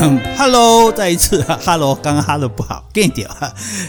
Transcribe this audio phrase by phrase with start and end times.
[0.00, 0.27] Um.
[0.38, 3.28] Hello，再一次，Hello，刚刚 Hello 不好，变掉。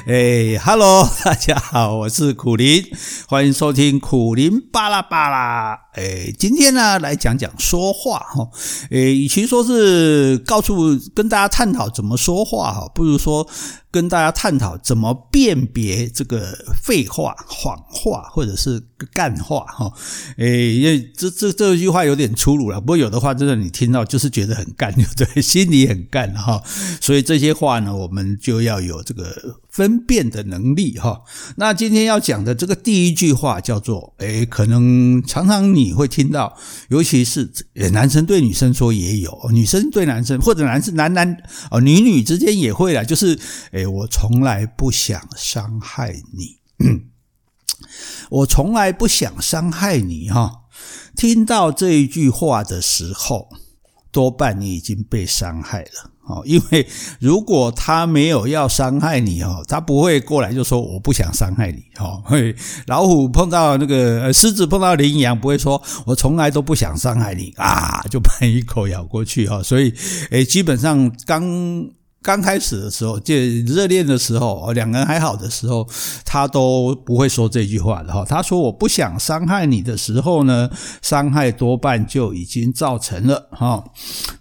[0.08, 2.84] 哎，Hello，大家好，我是苦林，
[3.28, 5.80] 欢迎收听苦林巴拉巴拉。
[5.94, 8.50] 哎，今天呢来讲讲说话哈。
[8.90, 13.48] 哎，与其说是告诉跟大家探讨怎么说话哈，不如说
[13.92, 18.82] 跟大家探讨怎么辨别这个废话、谎话或者是
[19.14, 19.92] 干话哈。
[20.38, 25.42] 哎，因为这这这句话有点粗鲁了，不过有的话真的你听到就是觉得很干，对 不对？
[25.42, 26.64] 心里很干哈。
[27.02, 29.60] 所以这些话呢，我们就要有这个。
[29.70, 31.22] 分辨的能力哈，
[31.56, 36.58] 那今天要讲的这个第一句话叫做，诶，可能常常你会听到，
[36.90, 37.50] 尤其是
[37.94, 41.38] 男生对女生说也有，女生对男生或者男生男男
[41.70, 43.40] 哦女女之间也会啦，就是，
[43.72, 46.58] 诶，我从来不想伤害你，
[48.32, 50.64] 我从来不想伤害你哈。
[51.16, 53.50] 听到这一句话的时候，
[54.12, 56.12] 多半你已经被伤害了。
[56.30, 56.88] 哦，因为
[57.20, 62.24] 如果他没有要伤害你哦，他不会过来就说我不想伤害你哦。
[62.88, 69.62] 老虎碰到那个狮子碰到羚羊，不会说我从来都不想伤害你啊，就把一口咬过去哈。
[69.62, 69.94] 所以，
[70.32, 71.44] 诶，基本上刚。
[72.22, 73.34] 刚开始的时候，就
[73.66, 75.88] 热恋的时候，两个人还好的时候，
[76.26, 78.26] 他都不会说这句话的哈。
[78.26, 80.70] 他说我不想伤害你的时候呢，
[81.02, 83.84] 伤害多半就已经造成了哈。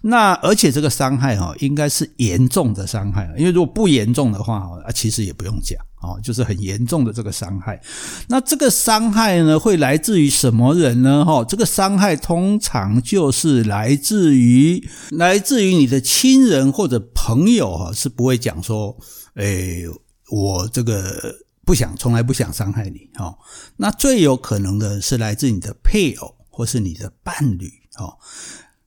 [0.01, 5.79] 那而且这个伤害哈，应该是严重的伤害，因为如果不严重的话啊，其实也不用讲。
[6.01, 7.81] 哦，就是很严重的这个伤害。
[8.27, 11.25] 那这个伤害呢，会来自于什么人呢？
[11.25, 18.97] 哈，这个伤害通常就是来自于来自于你的亲人或者朋友哈，是不会讲说，
[19.35, 19.83] 诶，
[20.31, 23.09] 我这个不想，从来不想伤害你。
[23.15, 23.37] 哈，
[23.75, 27.69] 那最有可能的是来自你的配偶或是你的伴侣。
[27.95, 28.15] 哈。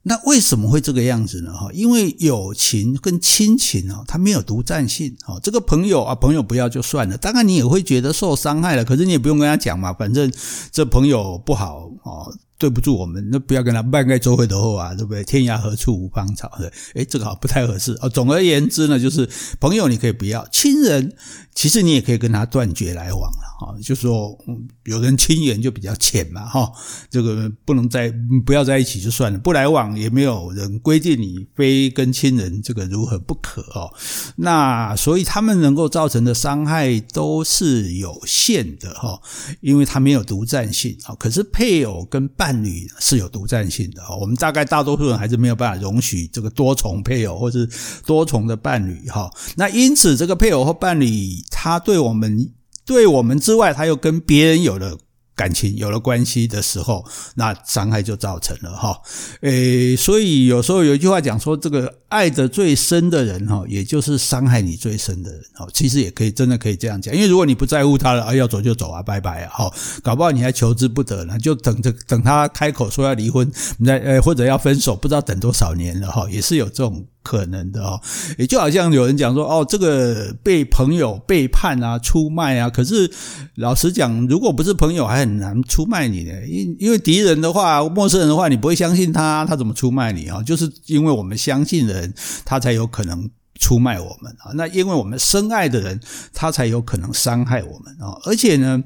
[0.03, 1.53] 那为什么会这个样子呢？
[1.53, 5.15] 哈，因为友情跟亲情哦，它没有独占性。
[5.25, 10.31] 哦，这个朋友啊，朋友不要就算了，当然你也会觉得受伤害了，可是你也不用跟他讲嘛，反正
[10.71, 12.35] 这朋友不好哦。
[12.63, 15.21] 对不住我们，那不要跟他半盖周会的后啊，对不对？
[15.25, 18.07] 天涯何处无芳草，对，哎这个好不太合适哦。
[18.07, 19.29] 总而言之呢，就是
[19.59, 21.13] 朋友你可以不要，亲人
[21.53, 23.75] 其实你也可以跟他断绝来往了哈。
[23.83, 24.37] 就说，
[24.85, 26.71] 有人亲缘就比较浅嘛哈，
[27.09, 28.13] 这个不能在
[28.45, 33.93] 不要在一起就算了，不来往也没有人规定你非跟亲人这个如何不可哦。
[34.37, 39.21] 那所以他们能够造成的伤害都是有限的哈，
[39.59, 41.13] 因为他没有独占性啊。
[41.19, 47.67] 可是配偶跟伴伴侣是有独占性的，我们大概大多数人还是没有办法容许这个多重配偶或是
[48.05, 49.27] 多重的伴侣哈。
[49.55, 52.51] 那因此，这个配偶或伴侣，他对我们
[52.85, 54.95] 对我们之外，他又跟别人有了。
[55.35, 57.05] 感情有了关系的时候，
[57.35, 59.01] 那伤害就造成了哈。
[59.41, 65.67] 诶，所以有时候有一句话讲说，这个爱得最深的人哈，也就是伤害你最深的人哈。
[65.73, 69.73] 其实也可以真的可以这样讲，因为如果你不在乎他了啊，要走就走啊，拜拜啊，哈，
[70.03, 77.05] 搞不好你还求之不得呢，就等着等他开口说要离婚，你再呃或者要分手，不知道等多少年了哈，也是有这种。
[77.23, 77.99] 可能的哦，
[78.37, 82.69] 也就好像有人讲说哦，这个被朋友背叛啊、出卖啊。
[82.69, 83.09] 可是
[83.55, 86.33] 老实讲，如果不是朋友，还很难出卖你呢。
[86.47, 90.43] 因因为敌人的话、陌生人的话，你不会相信他，他怎么出卖你啊？
[90.43, 92.13] 就是因为我们相信人，
[92.45, 93.29] 他才有可能。
[93.59, 95.99] 出卖我们啊，那因为我们深爱的人，
[96.33, 98.17] 他才有可能伤害我们啊。
[98.25, 98.83] 而且呢，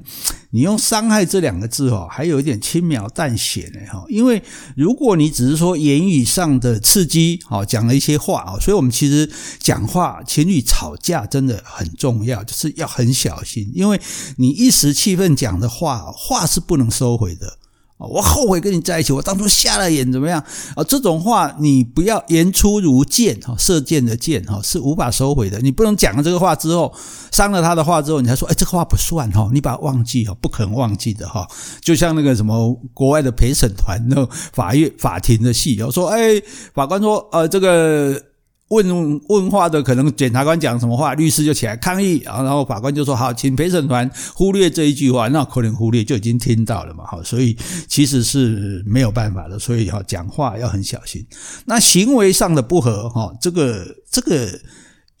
[0.50, 4.04] 你用“伤害”这两个字哦，还有一点轻描淡写呢哈。
[4.08, 4.42] 因为
[4.76, 9.28] 如果你只是说言语上的刺激，哦，讲了一些话啊，所以我们其实
[9.58, 14.00] 讲话，情侣吵架真的很重要，就是要很小心，因为
[14.36, 17.58] 你一时气愤讲的话，话是不能收回的。
[17.98, 20.40] 我后悔跟你在一起，我当初瞎了眼，怎么样
[20.76, 20.84] 啊？
[20.84, 25.58] 这种话你不要言出如箭哈，射箭的箭哈是无法收回的。
[25.60, 26.94] 你不能讲了这个话之后，
[27.32, 31.46] 伤了他的话之后，你才说，哎，这个话不算哈，你把它忘记哈，不可能忘记的哈。
[31.80, 36.40] 就像那个什么国外的陪审团那法院法庭的戏，我说，哎，
[36.72, 38.27] 法官说，呃，这个。
[38.68, 47.56] 问问话的可能检察官讲什么话，律师就起来抗议，然后法官就说好，请陪审团忽略这一句话，那可能忽略就已经听到了嘛，好，所以
[47.86, 51.26] 其实是没有办法的，所以哈讲话要很小心。
[51.64, 54.60] 那行为上的不合哈，这个这个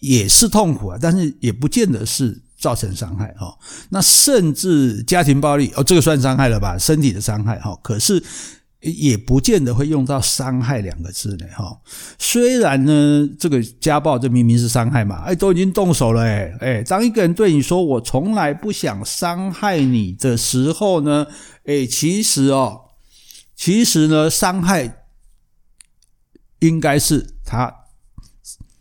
[0.00, 3.56] 也是痛苦啊，但是也不见得是造成伤害哈。
[3.88, 6.76] 那甚至家庭暴力哦，这个算伤害了吧？
[6.76, 8.22] 身体的伤害哈，可是。
[8.80, 11.80] 也不见得会用到“伤害”两个字呢，哈。
[12.18, 21.26] 虽然呢，这个家暴这明明是伤害嘛，哎，都已经动手了，哎，哎，当一个人对你说“我从来不想伤害你”的时候呢，
[21.64, 22.92] 哎，其实哦，
[23.56, 25.06] 其实呢，伤害
[26.60, 27.74] 应该是他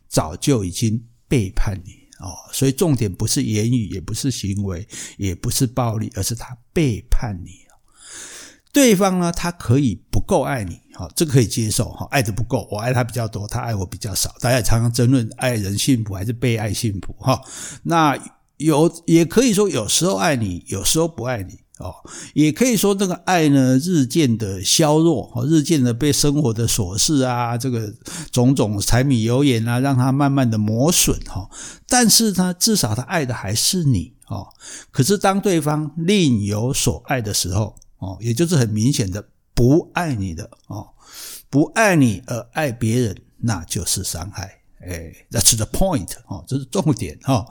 [0.08, 2.30] 早就已经背叛你哦。
[2.54, 7.67] 所以重点不是言语，也不是行为，也不是暴力，而是他背叛你。
[8.78, 17.42] 对方呢，他可以不够爱你，好，这个可以接受，哈，爱的不够，我爱他比较多，他爱我比较少，大家常常争论爱人幸福还是被爱幸福，哈，
[17.82, 18.16] 那
[18.58, 21.92] 有也可以说有时候爱你，有时候不爱你，哦，
[22.36, 27.92] 也可以说这个爱呢日渐的削弱，日渐的被生活的琐事啊，这个
[28.32, 31.50] 种种柴米油盐啊，让他慢慢的磨损，哈，
[31.90, 34.46] 但是呢，至少他爱的还是你，哦，
[34.92, 37.76] 可是当对方另有所爱的时候。
[38.00, 40.88] 哦，也就是很明显的不爱你的哦，
[41.50, 44.54] 不爱你而爱别人，那就是伤害。
[44.80, 47.46] 哎，That's the point 哦，这是重点哈。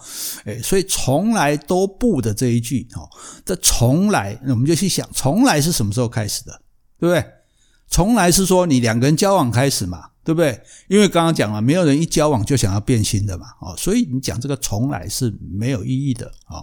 [0.44, 3.10] 哎，所以从来都不的这一句哦，
[3.44, 6.62] 这从来，我们就去想，从来是什么时候开始的，
[6.98, 7.32] 对不对？
[7.88, 10.60] 从来是说你两个人交往开始嘛，对不对？
[10.88, 16.62] 因为刚刚讲了，没有人一交往就想要变心的嘛，哦，所以你讲这个从来是没有意义的啊。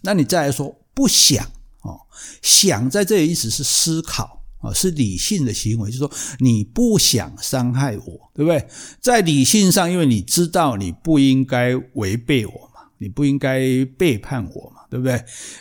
[0.00, 1.46] 那你再来说不想。
[1.82, 1.98] 哦，
[2.42, 8.68] 想在这里意思是思考啊，是理性的行为，就是说你不想伤害我，对不对？
[9.00, 13.60] 在理性上，因为你知道你不应该违背我嘛，你不应该
[13.96, 15.14] 背叛我嘛，对不对？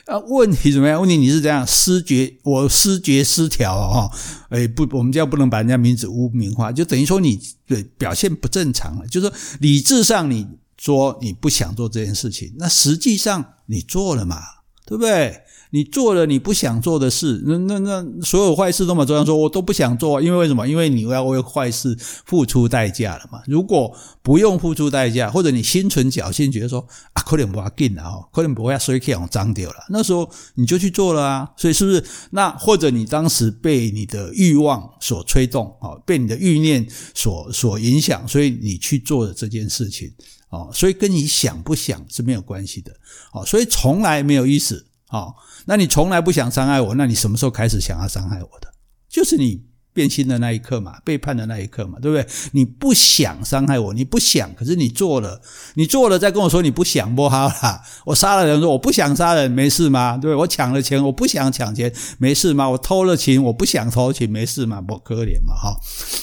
[0.05, 0.99] 啊，问题怎么样？
[0.99, 4.11] 问题你是这样思觉，我失觉失调啊，
[4.49, 10.45] 哎，不，我们叫不能把人家名字污名化，就等于说你对表现不正常了，就是说理智上你
[10.77, 14.41] 说你不想做这件事情，那实际上你做了嘛，
[14.85, 15.41] 对不对？
[15.71, 20.67] 你做了你不想做的事，那那那所有坏事都嘛这样说，我都不想做，因为为什么？
[20.67, 21.95] 因为你要为坏事
[22.25, 23.41] 付出代价了嘛。
[23.45, 26.79] 如果不用付出代价，或者你心存侥幸，觉得说
[27.13, 31.47] 啊，可能不要紧了哦，可能不会要随便我脏掉了，那时候你就去做了啊。
[31.55, 32.03] 所以是不是？
[32.31, 36.83] 那或者你当时被你的欲望所催动啊，被你的欲念
[37.13, 40.11] 所所影响，所以你去做了这件事情
[40.49, 42.91] 啊，所以跟你想不想是没有关系的
[43.31, 44.87] 啊，所以从来没有意思。
[45.11, 45.35] 好，
[45.65, 48.67] 那你从来不想伤害我，那你什么时候开始想要伤害我的？
[49.09, 52.25] 就是你变心的那一刻嘛，背叛的那一刻嘛，对不对？
[52.51, 55.41] 你不想伤害我，你不想，可是你做了，
[55.73, 57.81] 你做了再跟我说你不想，不好啦。
[58.05, 60.15] 我杀了人，说我不想杀人，没事吗？
[60.15, 60.35] 对不对？
[60.35, 62.69] 我抢了钱，我不想抢钱，没事吗？
[62.69, 64.79] 我偷了情，我不想偷情，没事吗？
[64.79, 65.75] 不可怜嘛，哈。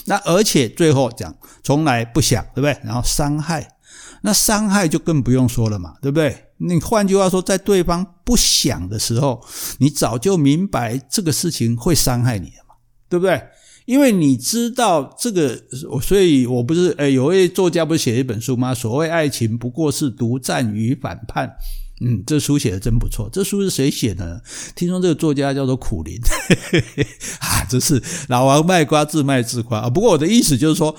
[0.04, 1.34] 那而且最后讲，
[1.64, 2.78] 从来不想，对不对？
[2.84, 3.75] 然后伤害。
[4.22, 6.36] 那伤害就更不用说了嘛，对不对？
[6.58, 9.44] 你换句话说，在对方不想的时候，
[9.78, 12.74] 你早就明白这个事情会伤害你了嘛，
[13.08, 13.42] 对不对？
[13.84, 15.56] 因为你知道这个，
[16.02, 18.74] 所以我不是诶，有位作家不是写一本书吗？
[18.74, 21.54] 所谓爱情不过是独占与反叛。
[22.00, 23.28] 嗯，这书写的真不错。
[23.32, 24.40] 这书是谁写的呢？
[24.74, 26.18] 听说这个作家叫做苦林，
[27.40, 29.88] 啊，这是老王卖瓜，自卖自夸啊。
[29.88, 30.94] 不过我的意思就是说，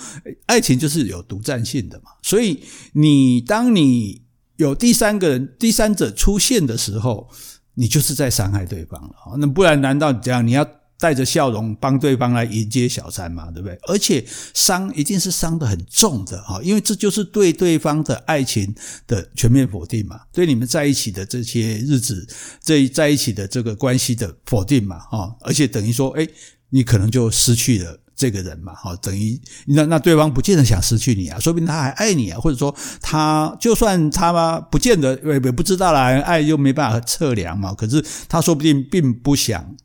[0.47, 2.11] 爱情就是有独占性的嘛。
[2.23, 2.63] 所以
[2.93, 4.23] 你当你
[4.55, 7.29] 有第三个人、第三者出现的时候，
[7.75, 9.37] 你就是在伤害对方了。
[9.37, 10.67] 那不然难道你这样你要？
[10.99, 13.77] 带着笑容帮对方来迎接小三嘛，对不对？
[13.87, 18.73] 而且伤一定是伤得很重的哈，因为这就是对对方的爱情
[19.05, 22.27] 的全面否定嘛，对你们在一起的这些日子，
[22.63, 26.27] 这在一起的这个关系的否定嘛，哈，而且等于说，诶，
[26.69, 39.75] 你可能就失去了这个人嘛，哈，等于那那对方不见得想失去你啊，说不定他还爱你啊，或者说他就算他不见得也也不知道啦，爱又没办法测量嘛，可是他说不定并不想。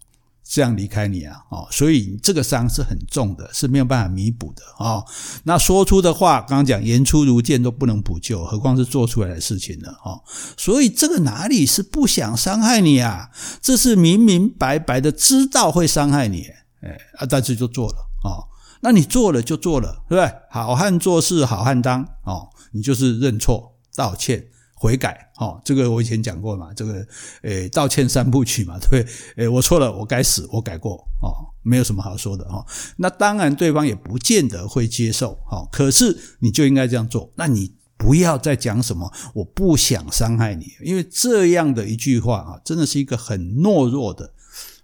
[0.53, 5.03] 这样离开你啊，哦，所以这个伤是很重的，是没有办法弥补的啊。
[5.45, 9.89] 那说出的话，刚刚讲言出如剑都不能补救，何况是做出来的事情呢？
[10.05, 10.21] 哦，
[10.59, 13.31] 所以这个哪里是不想伤害你啊？
[13.63, 16.43] 这是明明白白的知道会伤害你，
[16.83, 18.45] 哎啊，但是就做了哦。
[18.83, 20.31] 那你做了就做了，对不对？
[20.51, 24.49] 好汉做事好汉当哦，你就是认错道歉。
[24.83, 27.07] 悔改，哦，这个我以前讲过嘛，这个，
[27.43, 29.45] 诶，道歉三部曲嘛，对 不对？
[29.45, 31.31] 诶，我错了，我该死，我改过，哦，
[31.62, 44.33] 没有什么好说的，哦，那当然对方也不见得会接受，哦，可是你就应该这样做，那你不要再讲什么我不想伤害你，因为这样的一句话啊，真的是一个很懦弱的。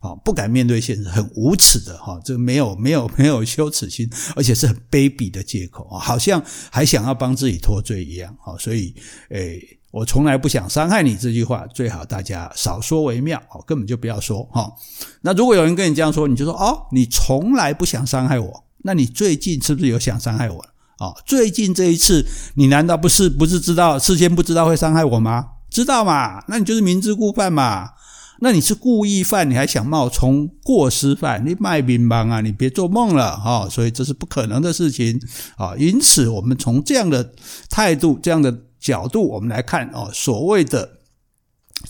[0.00, 6.40] 啊，不敢面对现实，很无耻的哈，这没有没有没有羞耻心，而且是很卑鄙的借口啊，好像
[6.70, 8.54] 还想要帮自己脱罪一样啊。
[8.58, 8.94] 所以，
[9.30, 14.72] 诶，我从来不想伤害你这句话，最好大家少说为妙啊，根本就不要说哈。
[15.22, 20.64] 那如果有人跟你这样说，你就说哦，你从来不想伤害我，那你最近是不是有想伤害我
[20.98, 21.12] 啊？
[21.26, 22.24] 最近这一次，
[22.54, 25.44] 你难道不是不是知道事先不知道会伤害我吗？
[25.68, 26.44] 知道嘛？
[26.46, 27.90] 那你就是明知故犯嘛。
[28.40, 31.44] 那你是故意犯，你还想冒充过失犯？
[31.44, 32.40] 你卖乒乓啊！
[32.40, 33.68] 你别做梦了哈！
[33.68, 35.20] 所以这是不可能的事情
[35.56, 35.74] 啊！
[35.76, 37.32] 因此，我们从这样的
[37.68, 40.98] 态度、这样的角度，我们来看哦，所谓的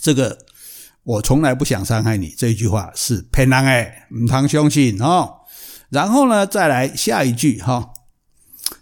[0.01, 0.39] 这个
[1.03, 5.31] “我从来不想伤害你”这一句话是骗人诶，唔通相信哦。
[5.89, 7.91] 然后呢，再来下一句哈，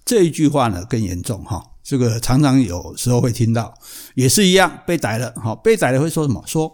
[0.06, 1.62] 这一句话呢更严重哈。
[1.84, 3.74] 这个常常有时候会听到，
[4.16, 6.42] 也是一样被逮了哈，被逮了会说什么？
[6.48, 6.74] 说。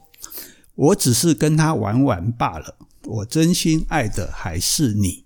[0.75, 2.75] 我只是跟他玩玩罢了，
[3.06, 5.24] 我真心爱的还是你。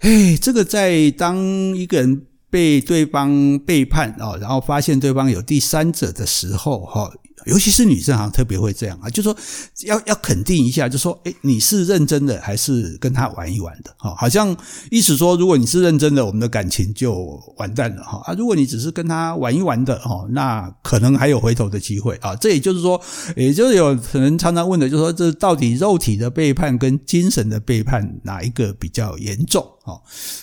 [0.00, 1.36] 哎，这个在当
[1.76, 7.12] 一个人被对方背叛哦，然后发现对方有第三者的时候，哈。
[7.46, 9.36] 尤其是女生好像特别会这样啊，就说
[9.84, 13.94] 要要肯定一下，就说诶，你是认真的还是跟他玩一玩的？
[13.98, 14.56] 哈，好像
[14.90, 18.34] 意思说，如果你是认真的，我们的感情就完蛋了哈啊！
[18.34, 22.34] 如果你只是跟他玩一玩的哈，那可能还有回头的机会啊。
[22.36, 23.00] 这也就是说，
[23.36, 29.66] 也就是有可能常常问的，就是说这到底肉体的背叛跟精神的背叛哪一个比较严重？
[29.82, 30.00] 哈，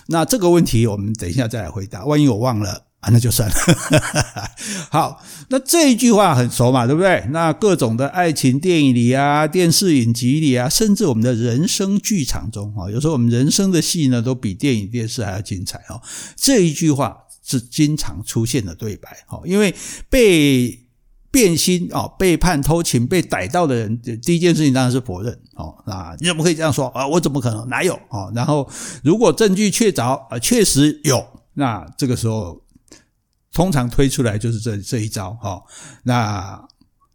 [0.08, 2.06] 那这个问题我们等一下再来回答。
[2.06, 2.91] 万一我忘了。
[3.02, 3.56] 啊，那就算了。
[4.92, 7.26] 好，那这一句话很熟嘛，对不对？
[7.32, 16.00] 那各种的爱情电影里啊，电视影集里啊，甚至我们的人生剧场中啊，有时候我们人生的戏呢，都比电影电视还要精彩哦。
[16.36, 19.74] 这一句话是经常出现的对白哦，因为
[20.08, 20.80] 被
[21.32, 25.74] 变心哦、背叛、偷情被逮到的人，第一件事情当然是否认哦。
[25.88, 27.08] 那你怎么可以这样说啊？
[27.08, 28.32] 我怎么可能哪有哦？
[28.36, 28.70] 然后
[29.04, 32.62] 如果证据确凿啊，确实有，那这个时候。
[33.54, 35.62] 通常推出来就是这这一招哈，
[36.04, 36.68] 那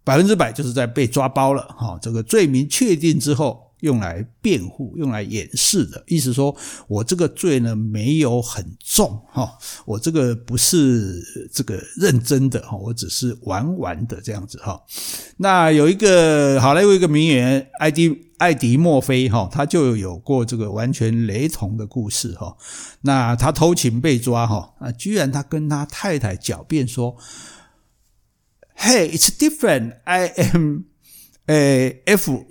[0.05, 1.99] 百分之百就是在被抓包了哈。
[2.01, 6.57] 这个罪名确定之后，用来辩护、用来掩饰的意思，说
[6.89, 14.81] 我这个罪呢没有很重哈，我这个不是这个认真的哈，我只是玩玩的这样子哈。
[15.39, 18.27] 那有一个好莱坞一个名演员艾迪。
[18.39, 22.55] 艾迪·墨菲哈，他就有过这个完全雷同的故事哈。
[23.01, 27.17] 那他偷情被抓哈，啊，居然他跟他太太狡辩说
[28.77, 30.01] ：“Hey, it's different.
[30.05, 30.85] I am
[31.47, 32.45] a F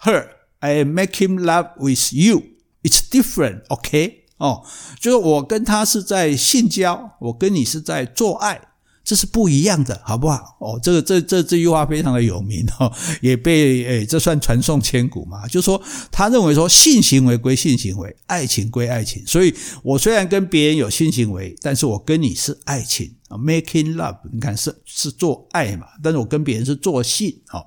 [0.00, 0.39] her.
[0.60, 2.44] I make love with you.
[2.82, 4.24] It's different, OK？
[4.38, 4.64] 哦，
[4.98, 8.68] 就是我跟他是在性交，我跟你是在做爱。”
[9.02, 10.56] 这是不一样的，好不好？
[10.60, 15.48] 哦，这个这这这句话非常的有名哈， 也被诶这算传颂千古嘛。
[15.48, 19.26] 就说他认为说性行为归性行为，爱情归爱情。
[19.26, 19.52] 所以
[19.82, 27.64] 我虽然跟别人有性行为，但是我跟你是爱情啊，making love，你看是是做爱嘛，但是我跟别人是做性啊。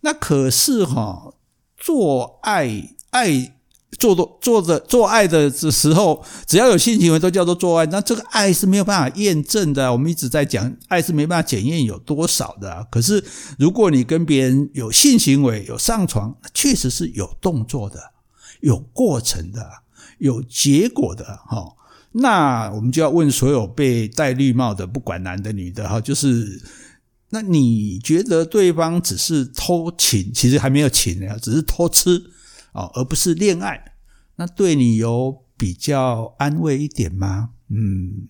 [0.00, 1.34] 那可是哈，
[1.78, 3.54] 做爱爱。
[3.98, 9.90] 做做做的做爱的时候，只要有性行为都叫做做爱，那这个爱是没有办法验证的。
[9.90, 12.86] 我们一直在讲，爱是没办法检验有多少的。
[12.92, 13.24] 可是
[13.58, 17.98] 如果你跟别人有性行为、有上床，确实是有动作的、
[18.60, 19.66] 有过程的、
[20.18, 21.24] 有结果的。
[21.46, 21.74] 哈，
[22.12, 26.60] 那我们就要问所有被戴绿帽的，不管男的女的，哈，就是
[27.30, 32.22] 那你觉得对方只是偷情，其实还没有情呢，只是偷吃。
[32.72, 33.92] 哦，而不是恋爱，
[34.36, 37.48] 那对你有比较安慰一点吗？
[37.70, 38.28] 嗯，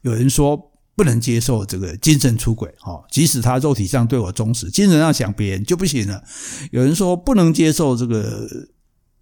[0.00, 6.24] 有人说不能接受这个精神出轨，哈，即使他肉体上对我忠实，精神上想别人就不行了。
[6.72, 8.48] 有人说不能接受这个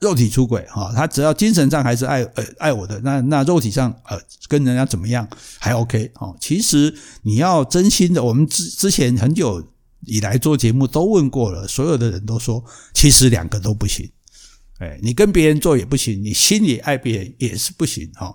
[0.00, 5.26] 肉体出轨，哈，他只要精神上还是爱呃爱我的，那那肉体上呃跟人家怎么样
[5.58, 9.66] 还 OK，哦，其实你要真心的，我们之之前很久
[10.06, 14.10] 以来做节目都问过了，所有的人都说，其实两个都不行。
[14.78, 18.34] 哎，你跟别人做也不行，你心里爱别人也是不行哈。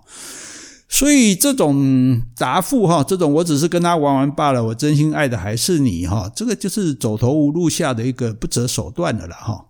[0.87, 6.31] 所以这种答复哈，这种我只是跟他玩玩罢了，我真心爱的还是你哈。
[6.35, 9.65] 这个就是走投无路下的一个不择手段的了哈。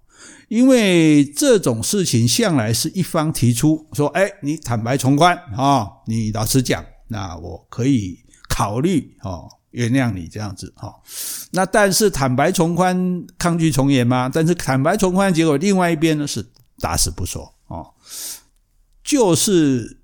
[0.49, 10.93] 因为这种事情向来是一方提出说，哎，你坦白从宽啊，你老实讲，那我可以考虑哦，原谅你这样子哈。
[11.51, 14.29] 那但是坦白从宽，抗拒从严吗？
[14.31, 16.45] 但是坦白从宽，结果另外一边呢是。
[16.81, 17.85] 打死不说哦，
[19.03, 19.98] 就是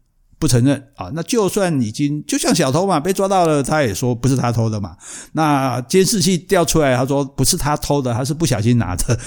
[0.46, 1.10] 不承认啊。
[1.16, 4.96] 那就算已经就像小偷嘛，被抓到了，他也说不是他偷的嘛。
[5.32, 9.20] 那监视器调出来，他说不是他偷的，他是不小心拿的。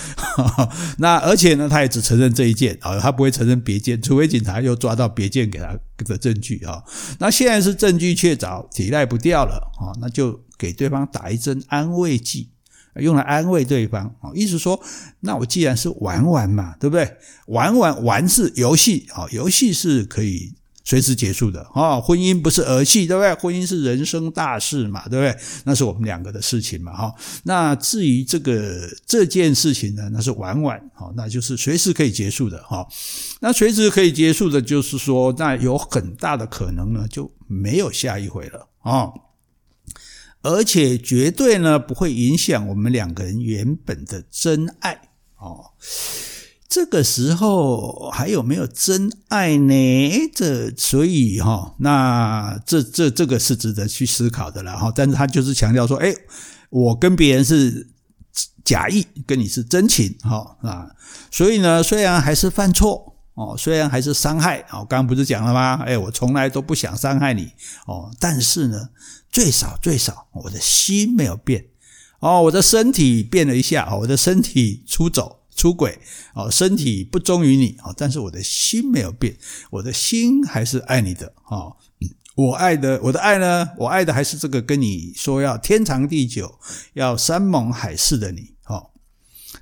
[0.99, 6.81] 那而且呢，他也只承认这一件啊，他不会承认别件，除非警察又抓到别件给他的证据啊。
[7.19, 12.51] 那现在是证据确凿，抵赖不掉了啊，那就给对方打一针安慰剂。
[12.95, 14.81] 用来安慰对方啊，意思说，
[15.21, 17.09] 那我既然是玩玩嘛，对不对？
[17.47, 20.53] 玩玩玩是游戏啊，游戏是可以
[20.89, 22.01] 随时结束的啊。
[22.01, 23.35] 婚姻不是儿戏，对不对？
[23.35, 25.45] 婚姻是人生大事嘛，对不对？
[25.65, 27.15] 那是我们两个的事情嘛，哈。
[27.43, 32.89] 那至于这个这件事情呢，那是玩玩，好，那就是随时可以结束的，哈。
[33.41, 39.13] 那随时可以结束的，就是说，那有很大的可能呢，就没有下一回了啊。
[40.41, 44.99] 而且绝对呢不会影响我们两个人原本的真爱
[45.37, 45.65] 哦。
[46.69, 50.31] 这个时候还有没有真爱呢？
[50.35, 54.93] 这所以哈，那这这这个是值得去思考的了哈。
[54.95, 56.15] 但是他就是强调说，哎，
[56.71, 57.89] 我跟别人是
[58.65, 60.91] 假意，跟你是真情哈啊。
[61.31, 65.83] 所以呢，虽然还是犯错哦，虽然还是伤害哦，刚刚不是讲了吗？
[65.87, 67.53] 哎，我从来都不想伤害你
[67.87, 68.91] 哦，但是呢。
[69.31, 71.67] 最少最少，我的心没有变
[72.21, 75.99] 哦，我的身体变了一下哦，我的身体出走出轨
[76.35, 79.37] 哦，身体不忠于你哦，但是我的心没有变，
[79.71, 81.77] 我的心还是爱你的哦。
[82.37, 86.61] 我爱的我的爱呢，我爱的还是这个跟你说要天长地久，
[86.95, 88.91] 要山盟海誓的你哦。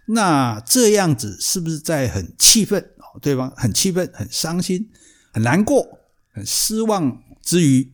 [0.09, 3.19] 那这样子是不是在很气愤哦？
[3.23, 4.91] 对方很气愤、很伤心、
[5.33, 5.89] 很难过、
[6.31, 7.91] 很失望之余？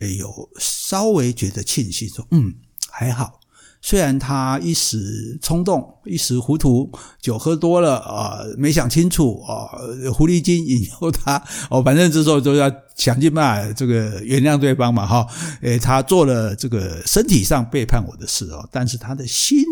[0.00, 2.54] 哎呦，稍微觉得庆幸，说嗯
[2.90, 3.39] 还好，
[3.82, 9.72] 虽然他一时冲动、一时糊涂，酒喝多了啊、没想清楚啊、
[10.12, 15.26] 狐狸精引诱他哦，反正这时候都要想尽办法这个原谅对方嘛哈。
[15.62, 19.64] 诶，他做了这个身体上背叛我的事哦，但是他的心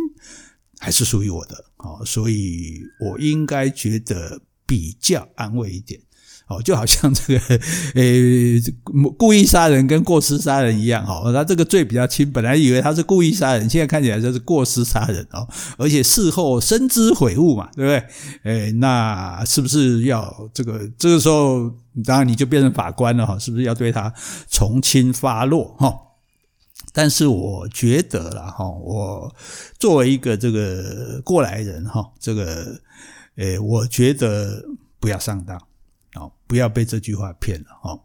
[0.78, 6.00] 还是属于我的哦，所以我应该觉得比较安慰一点。
[6.48, 7.60] 哦，就好像这个，
[7.94, 8.58] 诶，
[9.18, 17.90] 故意杀人跟过失杀人一样，哈，他这个罪比较轻，本来以为他是故意杀人，现在看起来就是过失杀人哦，而且事后深知悔悟嘛，对不
[18.44, 18.62] 对？
[18.66, 21.70] 诶，那是不是要这个这个时候，
[22.04, 24.12] 当然你就变成法官了哈，是不是要对他
[24.48, 25.94] 从轻发落哈？
[26.94, 29.30] 但是我觉得啦哈，我
[29.78, 32.80] 作为一个这个过来人哈，这个，
[33.36, 34.64] 诶，我觉得
[34.98, 35.60] 不要上当。
[36.18, 38.04] 哦，不要被这句话骗了哦，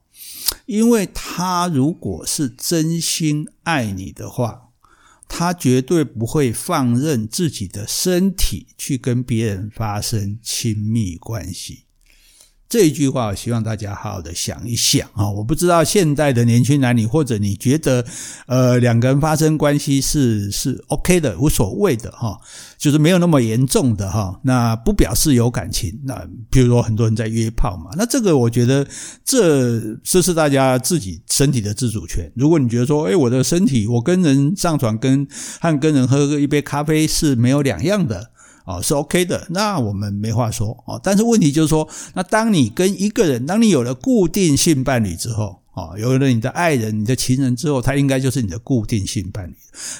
[0.65, 4.69] 因为他如果是真心爱你的话，
[5.27, 11.85] 他绝对不会放任自己的身体去跟别人发生亲密关系。
[12.73, 15.29] 这一句话，我希望大家好好的想一想啊！
[15.29, 18.03] 我不知道现在的年轻男女，或者你觉得，
[18.47, 22.35] 呃，两个人发生关系是是 OK 的，无所谓的哈，
[22.79, 24.39] 就是没有那么严重的哈。
[24.41, 26.01] 那不表示有感情。
[26.03, 28.83] 那比如说很多人在约炮嘛，那这个我觉得
[29.23, 32.31] 这这是大家自己身体的自主权。
[32.35, 35.27] 如果你觉得说，诶，我的身体，我跟人上床跟
[35.61, 38.31] 和跟人喝个一杯咖啡是没有两样的。
[38.65, 40.99] 哦，是 OK 的，那我们没话说哦。
[41.03, 49.55] 但是问题就是说，那当你跟一个人，当你有了固定性伴侣之后，哦，有了你的爱人、你的情人之后，他应该就是你的固定性伴侣。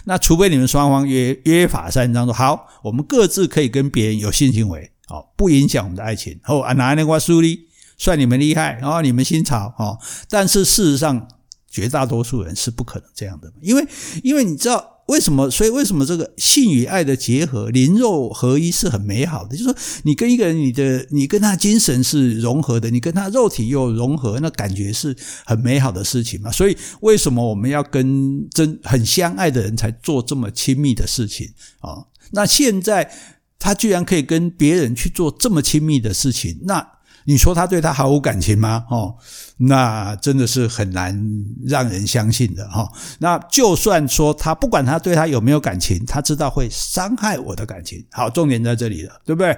[0.05, 6.39] 那除非你们双方约约法三章，说好，我们各自可以跟别人有性行为，哦，不影响我们的爱情。
[6.45, 9.97] 哦，啊，拿那块书哩，算你们厉害，哦，你们新潮，哦。
[10.29, 11.27] 但是事实上，
[11.73, 13.85] 绝大多数人是不可能这样的，因为，
[14.21, 14.91] 因为你知道。
[15.07, 15.51] 为什么？
[15.51, 19.49] 所以为什么这个性与爱的结合，灵肉合一是很美好的？
[19.49, 25.13] 就是说，你跟一个人，你的你跟他精神是融合的，你跟他肉体又融合，那感觉是
[25.45, 26.49] 很美好的事情嘛。
[26.49, 32.07] 所以，为什么我们要跟真很相爱的人才做这么亲密的事情啊？
[32.31, 33.11] 那现在
[33.59, 36.87] 他居然可以跟别人去做这么亲密的事情，那？
[37.25, 38.85] 你说他对他毫无感情吗？
[38.89, 39.15] 哦，
[39.57, 41.17] 那真的是很难
[41.65, 42.91] 让人相信的哈。
[43.19, 48.05] 那就算说他不管他对他有没有感情，他知道会伤害我的感情。
[48.11, 49.57] 好，重点在这里了，对不对？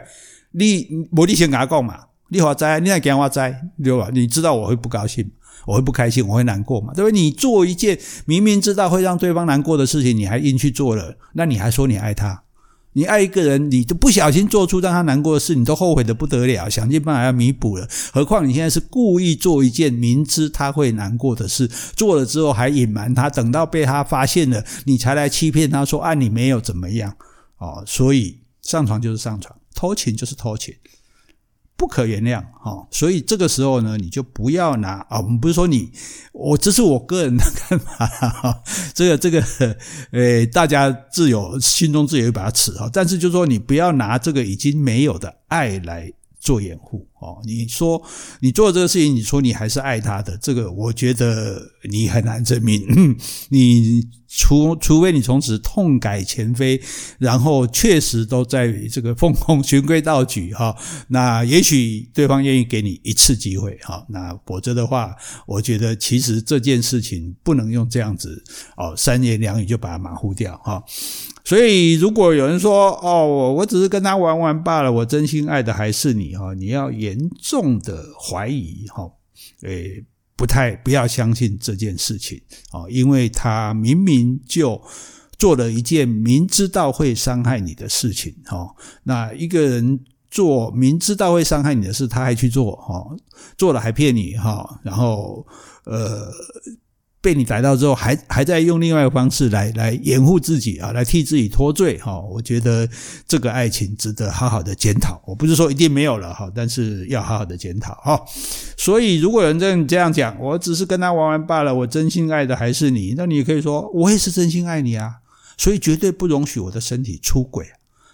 [0.52, 2.00] 你我你先跟他讲嘛，
[2.30, 4.10] 你好在，你来跟我在，对吧？
[4.14, 5.30] 你知道我会不高兴，
[5.66, 7.20] 我会不开心，我会难过嘛，对不对？
[7.20, 12.44] 你做一件明明知道会让对方难过的事情，你还硬去做了，那你还说你爱他？
[12.98, 17.86] 你爱一个人，你都不小心做出让他难过的事，你都后悔的不得了，想尽办法要弥补了。
[18.14, 27.14] 何况你现在是故意做一件明知他会难过的事，做了之后还隐瞒他，等到被他发现了，你才来欺骗他说啊，你没有怎么样
[27.58, 27.84] 哦。
[27.86, 30.74] 所以上床就是上床，偷情就是偷情。
[31.78, 35.92] 不可原谅哈，所以这个时候呢，你就不要拿啊，我们不是说你，
[36.32, 39.44] 我这是我个人的看法哈，这个这个
[40.12, 46.12] 呃，大家自有心中自有一把尺哈，但是就说你不要拿这个已经没有的爱来
[46.46, 48.00] 做掩护哦，你说
[48.40, 52.86] 你做这个事情，你说你还是爱他的，这个我觉得你很难证明。
[53.50, 56.80] 你除除非你从此痛改前非，
[57.18, 60.76] 然后确实都在这个奉公循规蹈矩哈，
[61.08, 65.16] 那也许对方愿意给你一次机会哈，那否则的话，
[65.48, 68.44] 我觉得其实这件事情不能用这样子
[68.78, 70.84] 哦，三言两语就把它马虎掉哈。
[71.46, 79.08] 所以，如果有人说：“哦，我我只是跟他玩玩罢了，我真心爱的还是你。”哈，你要严重的怀疑哈，
[79.62, 80.04] 诶，
[80.36, 84.82] 不太不要相信这件事情啊，因为他明明就
[85.38, 88.68] 做了一件明知道会伤害你的事情哈。
[89.04, 90.00] 那一个人
[90.32, 93.06] 做明知道会伤害你的事，他还去做哈，
[93.56, 95.46] 做了还骗你哈，然后
[95.84, 96.32] 呃。
[97.26, 102.20] 被你逮到之后，还还在用另外一个方式来来掩护自己啊，来替自己脱罪哈。
[102.20, 102.88] 我觉得
[103.28, 105.20] 这个爱情值得好好的检讨。
[105.26, 108.24] 我不是说一定没有了哈，但是要好好的检讨哈。
[108.78, 115.16] 所以如果有人这样这样讲，我只是跟他玩玩罢了，我真心爱的还是你，那你也可以说，我也是真心爱你啊，
[115.58, 117.66] 所以绝对不容许我的身体出轨。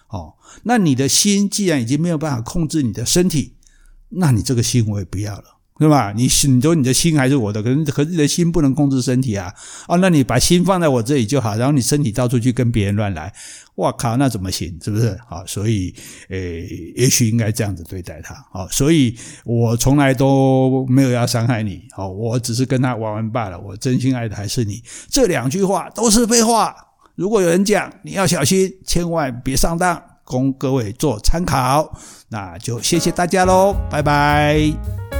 [0.08, 3.56] 哦，那你的心既然已经没有办法控制你的身体，
[4.08, 5.44] 那你这个心我也不要了。
[5.78, 6.12] 对吧？
[6.14, 9.52] 你心，你说你的心还是我的，可是可是你的心不能控制身体啊！
[9.88, 13.32] 哦，那你把心放在我这里就好，然后你身体到处去跟别人乱来，
[13.76, 14.78] 哇靠，那怎么行？
[14.82, 15.18] 是不是？
[15.26, 15.92] 好，所以，
[16.28, 18.34] 诶，也许应该这样子对待他。
[18.52, 21.82] 好，所以我从来都没有要伤害你。
[21.90, 23.58] 好，我只是跟他玩玩罢了。
[23.58, 24.80] 我真心爱的还是你。
[25.08, 26.74] 这两句话都是废话。
[27.16, 31.98] 如果有人讲，你要小心，千万别上当，供各位做参考。
[32.28, 35.11] 那就谢谢大家喽，拜拜。